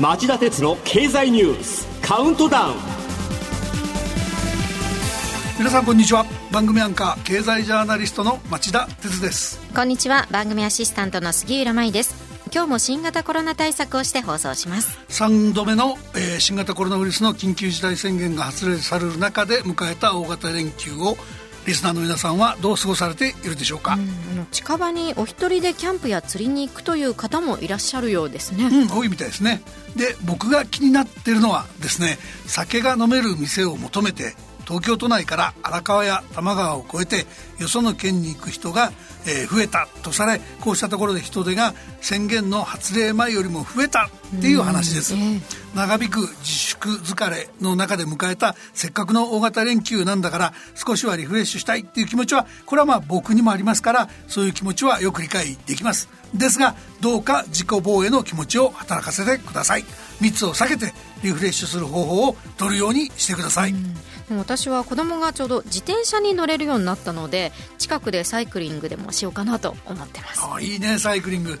[0.00, 2.74] 町田鉄の経済ニュースカウントダウン。
[5.56, 6.26] 皆さんこんにちは。
[6.50, 9.60] 番組アンカー経済ジャーナリストの町田鉄です。
[9.72, 10.26] こんにちは。
[10.32, 12.19] 番組アシスタントの杉浦舞です
[12.52, 14.98] 今日も新型コロナ対策をして放送します。
[15.08, 21.16] 3度目の、えー、新型コロナウイルスの緊急事態宣言が発令される中で迎えた大型連休を
[21.66, 29.62] リスナーの皆さんはどう過ごされているでしょうか、うん、あの近場にお一人でキャンプや釣りに行くという方もいらっしゃるようですね、うん、多いみたいですね。
[29.94, 34.34] で僕が気になってるのはですね酒が飲める店を求めて
[34.70, 37.26] 東京都内から荒川や多摩川を越えて
[37.58, 38.92] よその県に行く人が、
[39.26, 45.14] えー、増えたとされこうしたところで人手が宣言の発令前よりも増えたっていう話です、
[45.74, 56.08] 長引く自粛疲れの中で迎えたせっかくの大型連休なんだから少しはリフレッシュしたいっていう気持ちはこれはまあ僕にもありますからそういう気持ちはよく理解できます。
[56.32, 59.84] ですがどうか自己防衛の気持ちを働かせてください。
[60.20, 60.92] 密を避けて
[61.22, 63.74] リフレッシュする方法を取るようにしてください、
[64.36, 70.40] 私は子供がちょうど自転車に乗れるようになったので近くでサイクリングでもしようかなと思ってます。
[70.42, 71.60] あいいねサイクリング。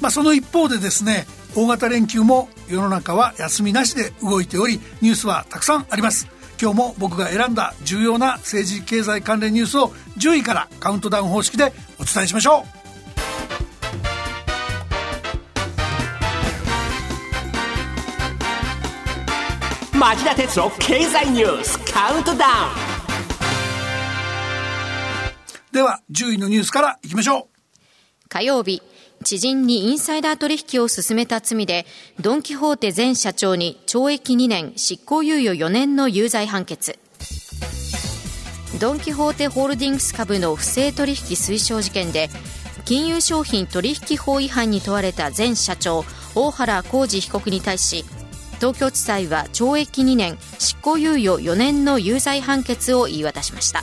[0.00, 6.28] まあその一方でですね大型連休も世の中は休みなしで動いておりニュースはたくさんあります。
[6.60, 12.79] 今日も僕が選んだ重要な政治経済関連ニュースを10位からカウントダウン方式でお伝えしましょう。
[20.00, 22.72] 町田鉄の経済ニュースカウントダウン。
[25.72, 27.44] では10位のニュースからいきましょう。
[28.30, 28.80] 火曜日
[29.24, 31.84] 知人にインサイダー取引を進めた罪で
[32.18, 36.98] ドン・キホーテ前社長に懲役2年執行猶予4年の有罪判決。
[38.80, 42.30] ドン・キホーテホールディングス株の不正取引推奨事件で
[42.86, 48.06] 金融商品取引法違反に問われた前社長大原浩二被告に対し
[48.60, 53.82] 東京地裁は懲役2年執行猶予4年の有罪判決を言い渡しました、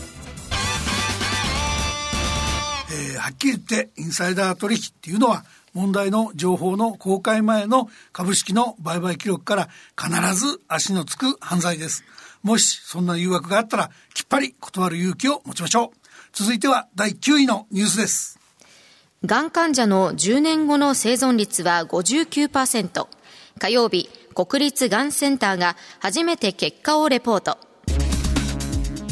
[2.91, 12.03] えー、はっきり言ってインサイダー取引っていうのは問題の情報の公開前の株式の売買記録から必ず足のつく犯罪です。
[12.41, 15.97] もしそんな誘惑があったらきっぱり断る勇気を持ちましょう。
[16.33, 18.39] 続いては第9位のニュースです。
[19.25, 23.07] がん患者の10年後の生存率は59%
[23.57, 27.57] 火曜日国立がんセンターが初めて結果をレポート。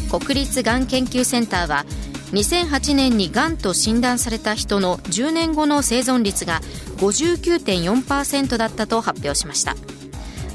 [0.09, 1.85] 国立がん研究センターは
[2.31, 6.61] 2008年にがんと診断された人の10年後の生存率が
[6.97, 9.75] 59.4%だったと発表しました。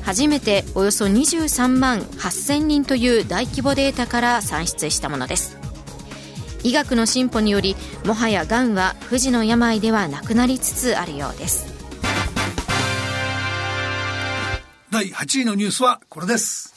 [0.03, 5.59] 初めておよそ23万8000人という大規模データから算出したものです。
[6.63, 11.80] 医学の進歩によりもはやがんは不治の病ではなくなりつつあるようです。
[15.01, 16.75] 第8位のニュースはこれです。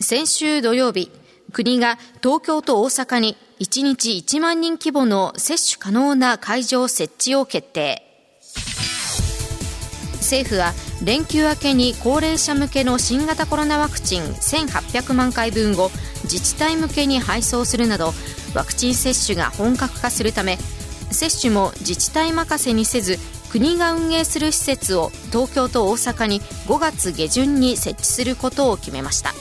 [0.00, 1.10] 先週土曜日、
[1.52, 8.02] 国が東京と大阪に1日1万人規模の接種可能な会場設置を決定。
[10.14, 10.72] 政府は
[11.04, 15.90] 連休明けに高齢者向けの新型コロナワクチン1800万回分を
[16.24, 18.14] 自治体向けに配送するなど
[18.54, 20.56] ワクチン接種が本格化するため
[21.10, 23.18] 接種も自治体任せにせず
[23.50, 29.34] 国が運営する施設を東京と大阪に5月下旬に設置することを決めました。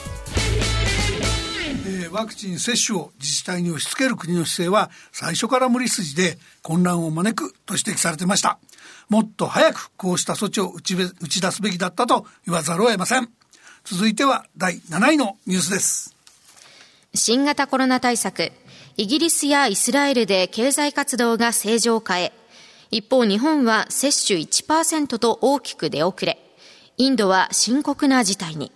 [2.16, 8.58] ワクチン接種を自治体に押し付ける国の姿勢は最初から無理筋で混乱を招くと指摘されてました。
[9.10, 13.30] もっと早くこうした措置を打ち打ち出すべきだったと言わざるを得ません。
[13.84, 16.16] 続いては第7位のニュースです。
[17.14, 18.54] 新型コロナ対策。
[18.96, 22.32] イギリスやイスラエルで経済活動が正常化へ。
[22.92, 26.40] 一方日本は接種1%と大きく出遅れ、
[26.98, 28.72] インドは深刻な事態に。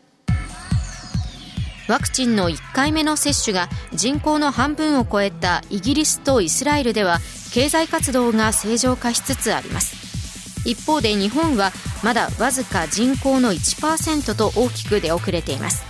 [1.90, 7.18] ワクチンの1回目の接種が人口の半分を超えたイギリスとイスラエルでは
[7.52, 11.72] 経済活動が正常化しつつあります一方で日本は
[12.04, 15.84] まだわずか人口の1%と大きく出遅れています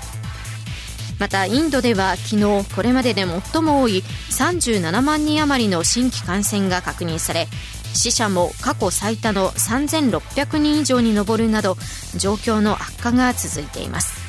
[1.19, 7.47] またインドでは昨日これまでで最も多い37万人余りの新規感染が確認され
[7.93, 11.77] 死者も過去最多の3600人以上に上るなど
[12.15, 14.19] 状況の悪化が続いています、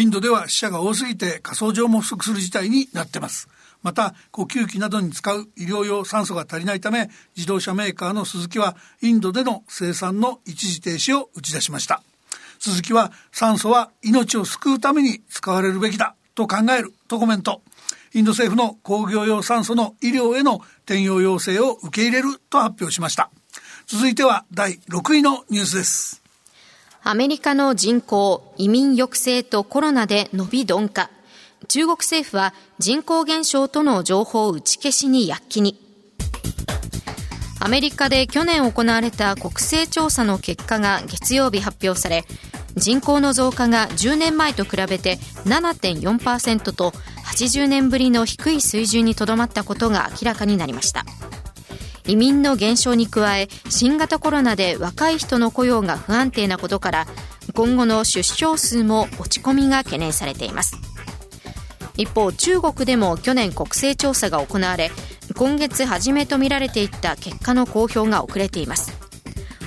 [0.00, 3.48] インドでは死者が多すぎて火葬場も不足する事態になってます。
[3.82, 12.02] また呼吸器などに使う医療用酸素が足りないため自動車メーカーのスズキはインドでの生産の一時停止を打ち出しました。
[12.58, 17.60] 鈴木は酸素は命を救うために使われるべきだと考えるとコメント。
[18.16, 23.30] インド政府の工業用酸素の医療への転用要請を受け入れると発表しました。
[23.86, 26.22] 続いては第6位のニュースです。
[27.02, 31.10] アメリカの人口、移民抑制とコロナで伸び鈍化。
[31.68, 35.78] 中国政府は人口減少との情報打ち消しに躍起に。
[37.60, 42.24] アメリカで去年行われた国勢調査の結果が月曜日発表され、
[42.76, 46.92] 人口の増加が10年前と比べて7.4%と
[47.26, 51.04] 80年ぶりの低い水準にとどまったことが明らかになりました。
[52.06, 57.06] 移民の減少に加え新型コロナで若い人の雇用が不安定なことから
[57.52, 60.76] 今後の出生数も落ち込みが懸念されています。
[61.96, 64.90] 一方中国でも去年国勢調査が行われ
[65.34, 68.92] 今月初めとみられていった結果の公表が遅れています。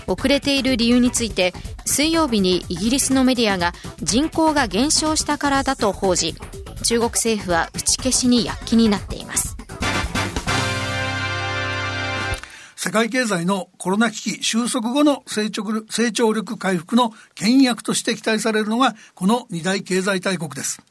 [0.07, 1.53] 遅れている理由について
[1.85, 6.35] 水曜日にイギリスのメディアが人口が減少したからだと報じ
[6.83, 9.57] 中国政府は打ち消しに躍起になっています。
[12.75, 20.81] 世界経済のコロナ危機収束後の成長成長力回復の牽引役として期待されるのがこの二大経済大国です。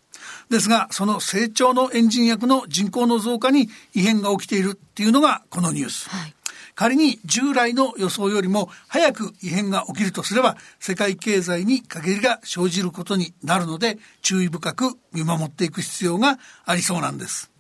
[0.51, 6.35] ですがその成長のエンジン役の人口の増加に異変が起きているっていうのがこのニュース、はい
[6.79, 17.51] 仮に従来の予想よりも早く異変が起きるとすれば世界経済に陰りが生じることになるので注意深く見守っていく必要がありそうなんです。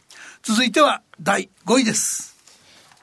[0.44, 2.36] 続いては第5位です。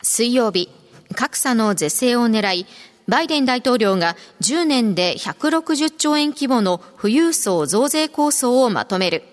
[0.03, 0.69] 水曜日
[1.15, 2.65] 格差の是正を狙い
[3.09, 9.23] バイデン大統領が10年で160兆円規模の富裕層増税構想をまとめる。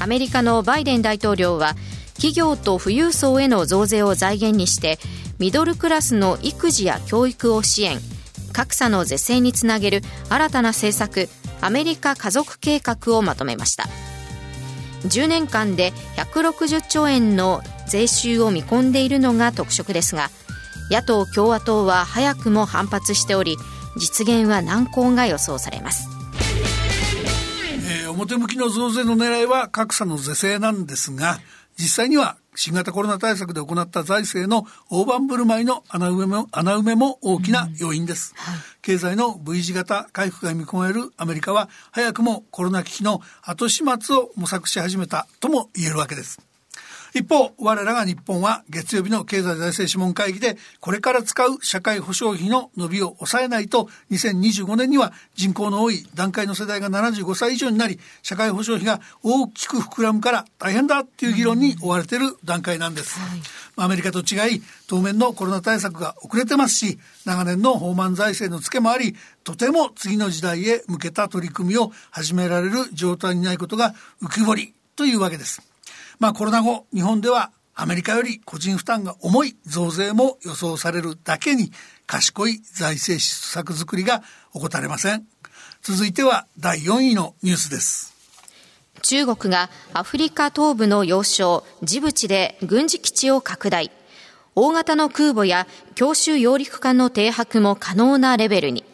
[0.00, 1.76] アメリカのバイデン大統領は
[2.14, 4.98] 企業と富裕層への増税を財源にして
[5.38, 7.98] ミドルクラスの育児や教育を支援
[8.52, 11.28] 格差の是正につなげる新たな政策
[11.60, 13.84] アメリカ家族計画をまとめました。
[15.08, 20.30] 10年間で160兆円の税収を見込んでいるのが特色ですが
[20.90, 23.56] 野党・共和党は早くも反発しており
[23.96, 26.08] 実現は難航が予想されます、
[28.02, 31.40] えー、表向きの増税の狙いは格差の是正なんですが
[31.82, 38.52] 実際には新型コロナ対策で行った財政の大盤振る舞いの穴埋めも穴埋めも大きな要因です、うん。
[38.52, 46.40] はい、経済の V 字型回復が見込めるアメリカは早くもコロナ危機の後始末を模索し始めたとも言えるわけです
[47.14, 63.18] 一方、我らが日本は月曜日の経済財政諮問会議で、これから使う社会保障費の伸びを抑えないと、2025年には人口の多い段階の世代が75歳以上になり、社会保障費が大きく膨らむから大変だっていう議論に追われている段階なんです。
[63.18, 63.40] はい、
[63.76, 75.71] アメリカと違い、当面のコロナ対策が遅れてますし、長年の放満財政のツケもあり、とても次の時代へ向けた取り組みを始められる状態にないことが浮き彫りというわけです。
[76.22, 81.72] まあコロナ後、日本ではアメリカより個人負担が重い増税も予想されるだけに
[82.06, 84.22] 賢い財政施策づくりが
[84.52, 85.26] 怠れません。
[85.82, 88.14] 続いては第4位のニュースです。
[89.02, 93.90] 中国がアフリカ東部の要衝ジブチで軍事基地を拡大。
[94.54, 95.66] 大型の空母や
[95.96, 98.84] 強襲揚陸艦の停泊も可能なレベルに。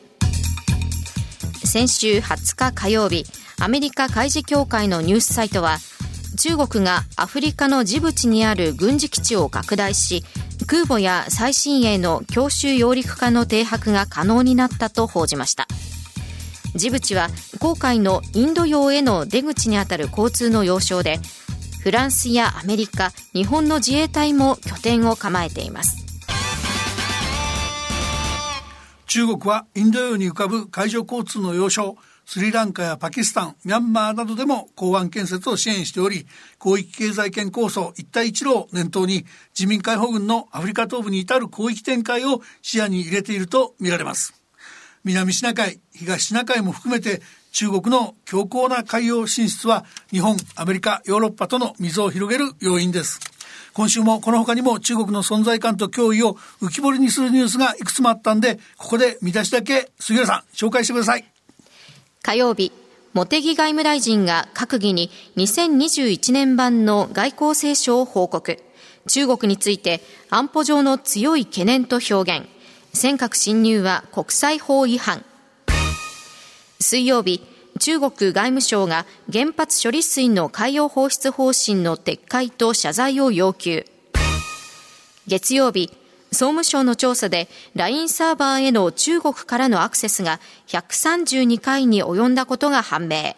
[1.62, 3.26] 先週20日火曜日、
[3.60, 5.76] アメリカ海事協会のニュースサイトは、
[6.38, 10.23] 中国がアフリカのジブチにある軍事基地を拡大し
[10.68, 15.66] 空母や最新鋭の強襲揚陸艦の停泊が可能になったと報じました。
[16.76, 17.28] ジブチは
[17.59, 21.18] 航海のインド洋への出口にあたる交通の要衝で
[21.83, 26.07] フランスやアメリカ日本の自衛隊も拠点を構えています。
[29.07, 31.97] 中国はインド洋に浮かぶ海上交通の要衝
[32.30, 36.26] スリランカやパキスタン、ミャンマーなどでも港湾建設を支援しており、
[36.62, 39.25] 広域経済圏構想一帯一路を念頭に、
[39.58, 44.35] 自民解放軍のアフリカ東部に至る広域展開を視野に入れていると見られます。
[45.04, 53.20] 南シナ海、東シナ海も含めて中国の強硬な海洋進出は日本、アメリカ、ヨーロッパとの溝を広げる要因です。
[53.73, 61.38] 今週もこの他にも中国の存在感と脅威を浮き彫りにするニュースがいくつもあったんで、ここで見出しだけ杉浦さん紹介してください。
[62.28, 62.73] 火曜日、
[63.14, 65.08] 茂木外務大臣が閣議に
[65.38, 68.62] 2021年版の外交青書を報告。
[69.06, 72.47] 中国について安保上の強い懸念と表現。
[72.92, 75.25] 尖閣侵入は国際法違反。
[76.80, 77.40] 水曜日、
[77.80, 83.87] 中国外務省が原発処理水の海洋放出方針の撤回と謝罪を要求。
[85.26, 85.90] 月曜日、
[86.30, 93.35] 総務省の調査で LINE サーバーへの中国からのアクセスが132回に及んだことが判明。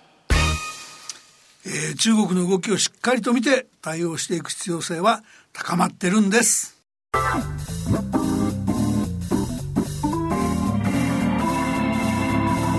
[1.67, 6.79] えー、中国の動きをしっかりと見て対応していく必要性は高まってるんです。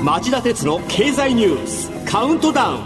[0.03, 2.81] 町田鉄の経済ニュースカウントダウン。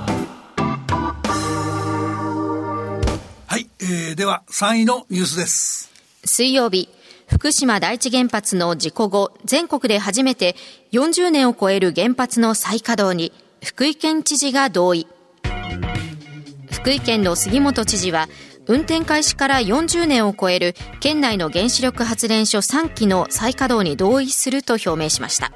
[3.47, 5.91] はい、えー、では3位のニュースです。
[6.25, 6.89] 水曜日
[7.27, 10.55] 福島第一原発の事故後、全国で初めて
[10.91, 15.07] 40年を超える原発の再稼働に福井県知事が同意。
[16.71, 18.27] 福井県の杉本知事は、
[18.67, 25.51] 運転開始から40年を超える県内の原子力発電所3基の再稼働に同意すると表明しました。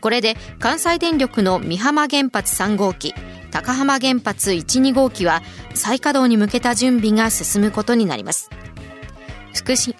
[0.00, 3.14] これで関西電力の美浜原発3号機、
[3.50, 5.42] 高浜原発1、2号機は
[5.74, 8.50] 再稼働に向けた準備が進むことになります。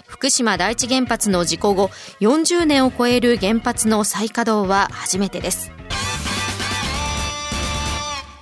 [0.06, 1.88] 福島第一原発の事故後
[2.20, 5.72] 40年を超える原発の再稼働は初めてです。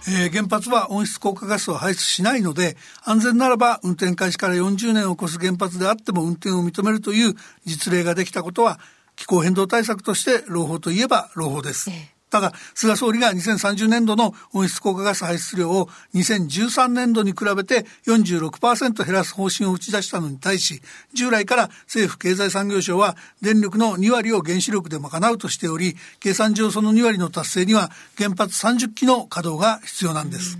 [0.08, 8.78] えー、原発は温室効果ガスを排出しないので安全ならば運転開始から40年を超す原発であっても運転を認めるという実例ができたことは
[9.16, 11.90] 気候変動対策として朗報といえば朗報です。
[11.90, 20.82] えーただ、菅総理が2030年度の温室効果ガス排出量を2013年度に比べて46%減らす方針を打ち出したのに対し、
[21.14, 30.58] 従来から政府経済産業省は電力の2割を原子力で賄うとしており、計算上その2割の達成には原発30基の稼働が必要なんです。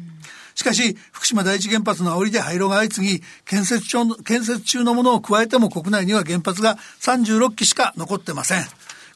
[0.55, 8.65] しかし、福島第一原発の煽りで廃炉が相次ぎ、建設中の建設中のものを加えても国内には原発が36基しか残ってません。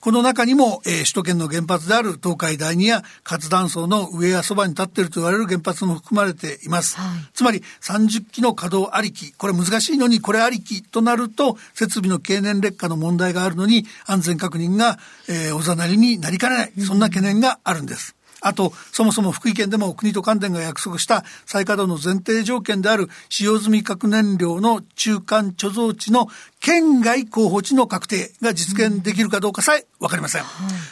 [0.01, 6.97] この中にも、えー、首都圏の原発である東海第二や活断層の上やそばに立っていると言われる原発も含まれています。
[6.97, 18.17] はい、つまり30基の稼働ありき、これ難しいのにこれありきとなると設備の経年劣化の問題があるのに安全確認が、えー、おざなりになりかねない、そんな懸念があるんです。
[18.41, 26.29] あと、そもそも福井県でも国と関電が約束した再稼働の前提条件である使用済み核燃料の中間貯蔵地の
[26.61, 30.43] 県外候補地の確定が実現できるかどうかさえ分かりません、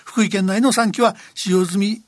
[0.04, 2.02] 福井県内の3基は使用済み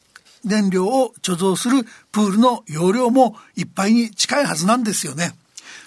[0.44, 5.32] 燃料を貯蔵するプールの容量もいっぱいに近いはずなんですよね。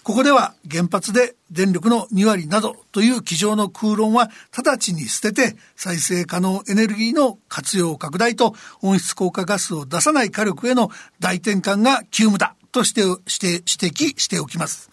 [0.04, 10.90] ここでは原発で電力の2割などという机上の空論は直ちに捨てて再生可能エネルギーの活用拡大と温室効果ガスを出さない火力への
[11.22, 14.92] 大転換が急務だとしてして指摘しておきます。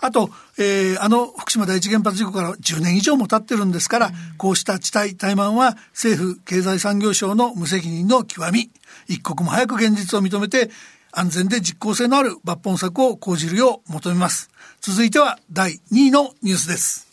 [0.00, 8.70] あと、えー、あの福島第一原発事故から10年以上も経ってるんですから、こうした地帯怠慢は政府経済産業省の無責任の極み、
[9.08, 10.70] 一刻も早く現実を認めて
[11.12, 14.50] 安全で実効性のある抜本策を講じるよう求めます。
[14.80, 17.08] 続いては第2位のニュースです。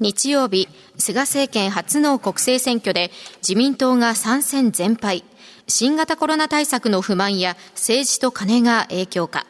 [0.00, 5.24] 日曜日、菅政権初の国政選挙で自民党が参戦全敗。
[5.68, 9.46] 新型コロナ対策の不満や政治と金が影響か。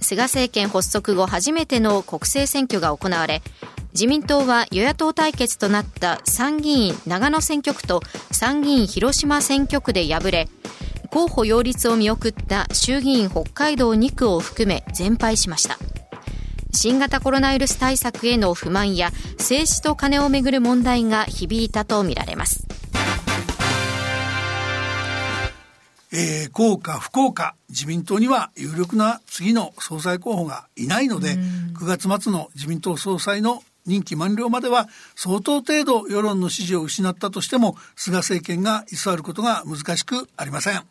[0.00, 3.42] 菅政権発足後初めての国政選挙が行われ、
[3.92, 8.00] 自民党は与野党対決となった参議院長野選挙区と
[8.30, 10.48] 参議院広島選挙区で敗れ、
[11.12, 15.78] 候補擁立を見送った衆議院北海道2区を含め全敗しました。
[16.72, 22.66] 新型コロナウイルス対策への不満や政治と金をめぐる問題が響いたとみられます。
[26.14, 31.36] えー、効か不効か自民党には有力な次の総裁候補がいないので
[31.74, 40.82] 9月末の自民党総裁の任期満了までは相当程度世論の支持を失ったとしても菅政権が居座ることが難しくありません。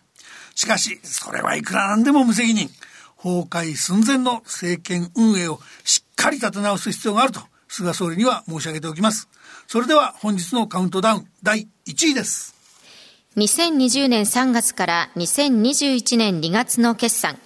[0.56, 2.70] しかし、それはいくらなんでも無責任。
[3.18, 9.30] 崩壊寸前の政権運営をしっかり立て直す必要があると、菅総理には申し上げておきます。
[9.68, 12.56] それでは本日のカウントダウン第1位です。
[13.38, 17.38] 2020年3月から2021年2月の決算。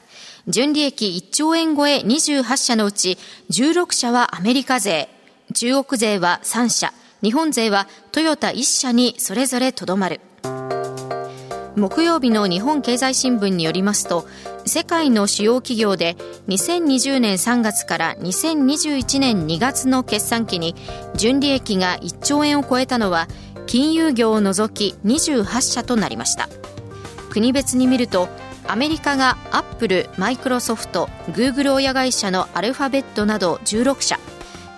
[0.47, 3.17] 純利益1兆円超え28社のうち
[3.51, 5.09] 16社はアメリカ勢、
[5.53, 10.21] 中国勢は3社、日本勢はトヨタ1社にそれぞれとどまる。
[11.75, 14.25] 木曜日の日本経済新聞によりますと
[14.65, 16.15] 世界の主要企業で
[16.48, 20.75] 2020年3月から2021年2月の決算期に
[21.15, 23.27] 純利益が1兆円を超えたのは
[23.67, 26.48] 金融業を除き28社となりました。
[27.29, 28.29] 国別に見ると
[28.67, 34.20] アメリカがアップル、マイクロソフト、グーグル親会社のアルファベットなど16社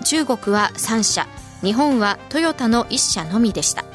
[0.04, 1.28] 中国は3社
[1.62, 3.87] 日本はトヨタの1社のみでした。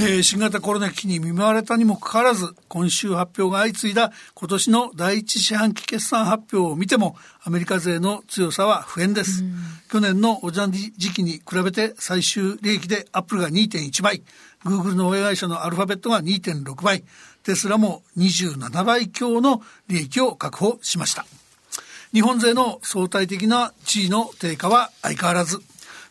[0.00, 9.44] えー、新型コロナ危機に見舞われたにもかかわらず、今週発表が相次いだ今年の第一四半期決算発表を見ても、アメリカ勢の強さは不変です。
[9.90, 14.22] 去年のおじゃん時期に比べて最終利益でアップルが2.1倍、
[14.64, 17.04] グーグルの親会社のアルファベットが2.6倍、
[17.44, 21.24] テスラも27倍強の利益を確保しました。
[22.12, 25.60] 日本勢の相対的な地位の低下は相変わらず、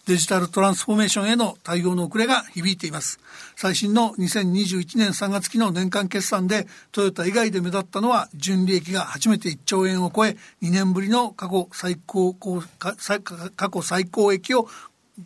[0.05, 3.19] デジタルトランスフォーメーションへの対応の遅れが響いています。
[3.55, 14.67] 最新の2021年3月期の年間決算でトヨタ以外で目立ったのは純利益が初めて1兆円を超え2年ぶりの過去最高過去最高益を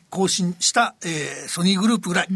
[0.09, 2.27] 更新した、えー、ソニーグループぐらい、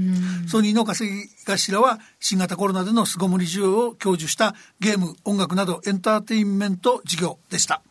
[0.48, 7.82] ソニーの稼ぎ頭は新型コロナでの巣ごもり需要を享受したゲーム音楽などエンターテインメント事業でした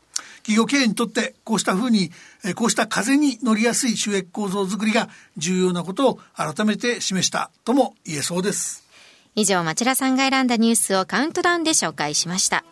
[0.43, 2.11] 企業経営にとってこうしたふうに
[2.55, 8.85] こうした風に乗りやすい収益構造づくりが重要なことを改めて示したとも言えそうです。
[9.37, 12.65] 以上町田さんが選んだニュースをカウントダウンで紹介しました。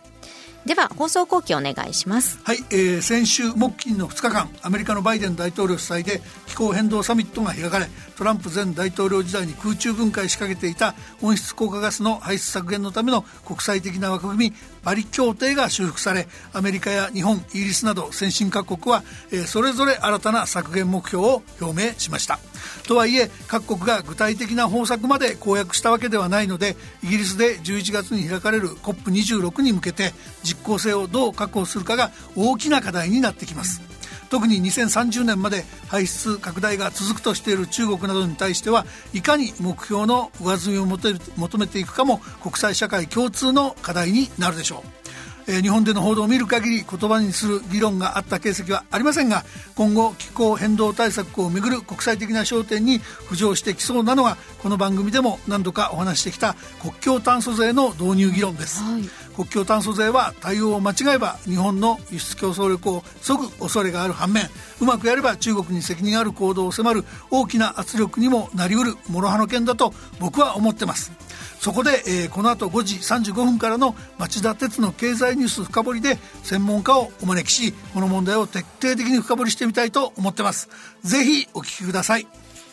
[0.66, 2.38] では放送後期お願いします。
[2.44, 22.38] はい、えー、先週木金の2日間アメリカのバイデン大統領主催で気候変動サミットが開かれトランプ前大統領時代に空中分解しかけていた温室効果ガスの排出削減のための国際的な枠組みパリ協定が修復されアメリカや日本イギリスなど先進各国は、え、それぞれ新たな削減目標を表明しました。
[22.87, 33.98] とはいえ各国が具体的な方策まで公約したわけではないのでイギリスで11月に開かれる COP26 に向けて実効性をどう確保するかが大きな課題になってきます。
[34.30, 45.07] 特に2030年まで排出拡大が続くとしている中国などに対してはいかに目標の上積みを求めていくかも国際社会共通の課題になるでしょう。
[45.49, 59.02] え日本での報道を見る限り言葉にする議論があった形跡はありませんが今後気候変動対策をめぐる国際的な焦点に浮上してきそうなのがこの番組でも何度かお話してきた国境炭素税の導入議論です、はい、
[59.35, 64.49] 国境炭素税は対応を間違えば日本の輸出競争力を削ぐ恐れがある反面
[64.83, 71.11] うまくやれば中国に責任ある行動を迫る大きな圧力にもなりうる諸刃の剣だと僕は思ってます
[71.60, 80.68] そこで、えー、この後5時35分からの町田鉄の経済ニュース深掘りで専門家をお招きしこの問題を徹底的に深掘りしてみたいと思ってます。
[81.02, 82.26] ぜひお聞きください。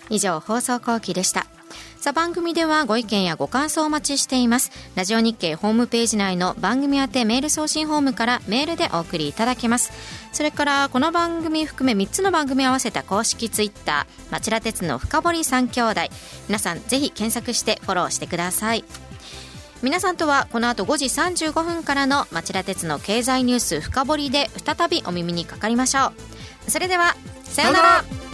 [0.10, 1.48] 以上放送後期でした。
[2.06, 4.72] さあ番組ではご意見やご感想をお待ちしています。
[4.94, 9.92] ラジオ日経ホームページ内の番組宛てメール送信ホームからメールでお送りいただけます。
[10.32, 16.02] それからこの番組含め3つの番組合わせた公式ツイッター町田鉄の深堀三兄弟。
[16.48, 18.86] 皆さんぜひ検索してフォローしてください。
[19.82, 26.14] 皆さんとはこの後5時35分からの町田鉄の経済ニュース深掘りで再びお耳にかかりましょ
[26.68, 26.70] う。
[26.70, 27.16] それでは
[27.46, 28.25] さようなら。